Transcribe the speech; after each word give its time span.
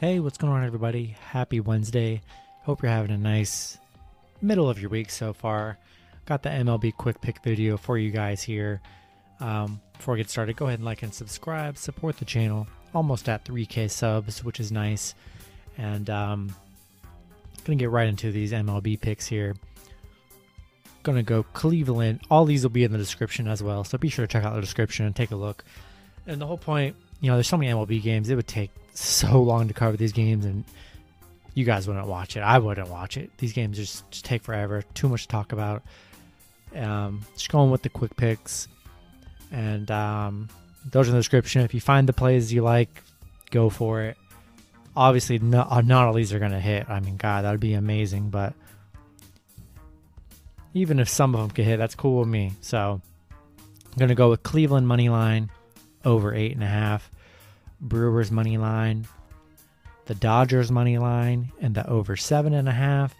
Hey, 0.00 0.18
what's 0.18 0.38
going 0.38 0.54
on, 0.54 0.64
everybody? 0.64 1.14
Happy 1.28 1.60
Wednesday. 1.60 2.22
Hope 2.62 2.82
you're 2.82 2.90
having 2.90 3.10
a 3.10 3.18
nice 3.18 3.76
middle 4.40 4.70
of 4.70 4.80
your 4.80 4.88
week 4.88 5.10
so 5.10 5.34
far. 5.34 5.76
Got 6.24 6.42
the 6.42 6.48
MLB 6.48 6.96
quick 6.96 7.20
pick 7.20 7.42
video 7.42 7.76
for 7.76 7.98
you 7.98 8.10
guys 8.10 8.42
here. 8.42 8.80
Um, 9.40 9.78
before 9.98 10.14
we 10.14 10.20
get 10.20 10.30
started, 10.30 10.56
go 10.56 10.68
ahead 10.68 10.78
and 10.78 10.86
like 10.86 11.02
and 11.02 11.12
subscribe. 11.12 11.76
Support 11.76 12.16
the 12.16 12.24
channel. 12.24 12.66
Almost 12.94 13.28
at 13.28 13.44
3K 13.44 13.90
subs, 13.90 14.42
which 14.42 14.58
is 14.58 14.72
nice. 14.72 15.14
And 15.76 16.08
i 16.08 16.32
um, 16.32 16.54
gonna 17.64 17.76
get 17.76 17.90
right 17.90 18.08
into 18.08 18.32
these 18.32 18.52
MLB 18.52 18.98
picks 18.98 19.26
here. 19.26 19.54
Gonna 21.02 21.22
go 21.22 21.42
Cleveland. 21.42 22.22
All 22.30 22.46
these 22.46 22.62
will 22.62 22.70
be 22.70 22.84
in 22.84 22.92
the 22.92 22.96
description 22.96 23.46
as 23.46 23.62
well, 23.62 23.84
so 23.84 23.98
be 23.98 24.08
sure 24.08 24.26
to 24.26 24.32
check 24.32 24.44
out 24.44 24.54
the 24.54 24.62
description 24.62 25.04
and 25.04 25.14
take 25.14 25.30
a 25.30 25.36
look. 25.36 25.62
And 26.26 26.40
the 26.40 26.46
whole 26.46 26.56
point, 26.56 26.96
you 27.20 27.30
know, 27.30 27.36
there's 27.36 27.48
so 27.48 27.56
many 27.56 27.70
MLB 27.70 28.02
games. 28.02 28.30
It 28.30 28.36
would 28.36 28.48
take 28.48 28.70
so 28.94 29.40
long 29.42 29.68
to 29.68 29.74
cover 29.74 29.96
these 29.96 30.12
games, 30.12 30.44
and 30.44 30.64
you 31.54 31.64
guys 31.64 31.86
wouldn't 31.86 32.06
watch 32.06 32.36
it. 32.36 32.40
I 32.40 32.58
wouldn't 32.58 32.88
watch 32.88 33.16
it. 33.16 33.30
These 33.38 33.52
games 33.52 33.76
just, 33.76 34.10
just 34.10 34.24
take 34.24 34.42
forever. 34.42 34.82
Too 34.94 35.08
much 35.08 35.22
to 35.22 35.28
talk 35.28 35.52
about. 35.52 35.82
Um, 36.74 37.22
just 37.34 37.50
going 37.50 37.70
with 37.70 37.82
the 37.82 37.88
quick 37.88 38.16
picks, 38.16 38.68
and 39.50 39.90
um, 39.90 40.48
those 40.90 41.08
are 41.08 41.10
in 41.10 41.14
the 41.14 41.20
description. 41.20 41.62
If 41.62 41.74
you 41.74 41.80
find 41.80 42.08
the 42.08 42.12
plays 42.12 42.52
you 42.52 42.62
like, 42.62 43.02
go 43.50 43.68
for 43.68 44.02
it. 44.02 44.16
Obviously, 44.96 45.38
not, 45.38 45.84
not 45.84 46.06
all 46.06 46.12
these 46.12 46.32
are 46.32 46.38
going 46.38 46.50
to 46.52 46.60
hit. 46.60 46.88
I 46.88 47.00
mean, 47.00 47.16
God, 47.16 47.44
that 47.44 47.50
would 47.50 47.60
be 47.60 47.74
amazing. 47.74 48.30
But 48.30 48.54
even 50.74 50.98
if 50.98 51.08
some 51.08 51.34
of 51.34 51.40
them 51.40 51.50
could 51.50 51.64
hit, 51.64 51.76
that's 51.76 51.94
cool 51.94 52.20
with 52.20 52.28
me. 52.28 52.52
So 52.60 53.00
I'm 53.30 53.98
going 53.98 54.08
to 54.08 54.14
go 54.14 54.30
with 54.30 54.42
Cleveland 54.42 54.88
money 54.88 55.08
line 55.08 55.50
over 56.04 56.34
eight 56.34 56.52
and 56.52 56.62
a 56.62 56.68
half, 56.68 57.10
Brewers 57.80 58.30
money 58.30 58.58
line, 58.58 59.06
the 60.06 60.14
Dodgers 60.14 60.70
money 60.70 60.98
line, 60.98 61.52
and 61.60 61.74
the 61.74 61.88
over 61.88 62.16
seven 62.16 62.54
and 62.54 62.68
a 62.68 62.72
half, 62.72 63.14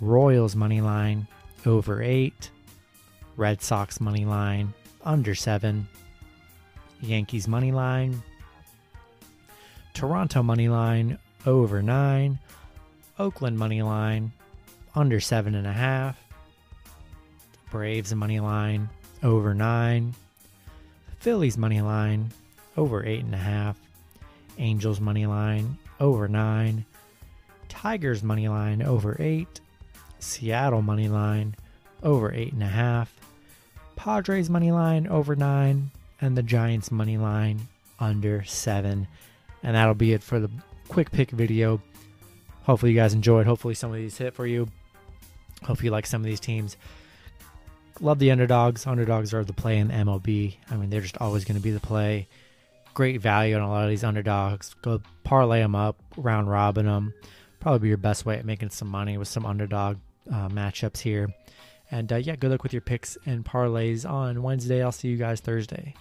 Royals 0.00 0.56
money 0.56 0.80
line 0.80 1.26
over 1.66 2.02
eight, 2.02 2.50
Red 3.36 3.62
Sox 3.62 4.00
money 4.00 4.24
line 4.24 4.72
under 5.04 5.34
seven, 5.34 5.88
Yankees 7.00 7.48
money 7.48 7.72
line, 7.72 8.22
Toronto 9.94 10.42
money 10.42 10.68
line 10.68 11.18
over 11.46 11.82
nine, 11.82 12.38
Oakland 13.18 13.58
money 13.58 13.82
line 13.82 14.32
under 14.94 15.20
seven 15.20 15.54
and 15.54 15.66
a 15.66 15.72
half, 15.72 16.18
Braves 17.70 18.14
money 18.14 18.40
line 18.40 18.88
over 19.22 19.54
nine, 19.54 20.14
Phillies 21.20 21.58
money 21.58 21.82
line 21.82 22.32
over 22.78 23.04
eight 23.04 23.24
and 23.24 23.34
a 23.34 23.38
half, 23.38 23.78
Angels 24.58 25.00
money 25.00 25.26
line 25.26 25.76
over 26.00 26.26
nine, 26.28 26.86
Tigers 27.68 28.22
money 28.22 28.48
line 28.48 28.82
over 28.82 29.16
eight, 29.20 29.60
Seattle 30.18 30.80
money 30.80 31.08
line 31.08 31.54
over 32.02 32.32
eight 32.32 32.54
and 32.54 32.62
a 32.62 32.66
half, 32.66 33.14
Padres 33.96 34.48
money 34.48 34.72
line 34.72 35.06
over 35.08 35.36
nine, 35.36 35.90
and 36.22 36.36
the 36.36 36.42
Giants 36.42 36.90
money 36.90 37.18
line 37.18 37.68
under 37.98 38.42
seven. 38.44 39.06
And 39.62 39.76
that'll 39.76 39.94
be 39.94 40.14
it 40.14 40.22
for 40.22 40.40
the 40.40 40.50
quick 40.88 41.10
pick 41.10 41.30
video. 41.30 41.82
Hopefully 42.62 42.92
you 42.92 42.98
guys 42.98 43.12
enjoyed. 43.12 43.46
Hopefully 43.46 43.74
some 43.74 43.90
of 43.90 43.96
these 43.96 44.16
hit 44.16 44.34
for 44.34 44.46
you. 44.46 44.68
Hopefully 45.64 45.88
you 45.88 45.90
like 45.90 46.06
some 46.06 46.22
of 46.22 46.26
these 46.26 46.40
teams. 46.40 46.78
Love 48.00 48.18
the 48.18 48.30
underdogs. 48.30 48.86
Underdogs 48.86 49.34
are 49.34 49.44
the 49.44 49.52
play 49.52 49.78
in 49.78 49.88
MLB. 49.88 50.56
I 50.70 50.76
mean, 50.76 50.88
they're 50.88 51.02
just 51.02 51.18
always 51.18 51.44
going 51.44 51.58
to 51.58 51.62
be 51.62 51.70
the 51.70 51.80
play. 51.80 52.28
Great 52.94 53.20
value 53.20 53.54
on 53.54 53.62
a 53.62 53.68
lot 53.68 53.84
of 53.84 53.90
these 53.90 54.04
underdogs. 54.04 54.74
Go 54.82 55.02
parlay 55.22 55.60
them 55.60 55.74
up, 55.74 56.02
round 56.16 56.50
robin 56.50 56.86
them. 56.86 57.12
Probably 57.60 57.78
be 57.80 57.88
your 57.88 57.98
best 57.98 58.24
way 58.24 58.38
at 58.38 58.46
making 58.46 58.70
some 58.70 58.88
money 58.88 59.18
with 59.18 59.28
some 59.28 59.44
underdog 59.44 59.98
uh, 60.32 60.48
matchups 60.48 60.98
here. 60.98 61.28
And 61.90 62.10
uh, 62.10 62.16
yeah, 62.16 62.36
good 62.36 62.50
luck 62.50 62.62
with 62.62 62.72
your 62.72 62.80
picks 62.80 63.18
and 63.26 63.44
parlays 63.44 64.08
on 64.08 64.42
Wednesday. 64.42 64.82
I'll 64.82 64.92
see 64.92 65.08
you 65.08 65.16
guys 65.18 65.40
Thursday. 65.40 65.94